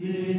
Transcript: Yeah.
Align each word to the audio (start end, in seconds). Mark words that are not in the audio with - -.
Yeah. 0.00 0.29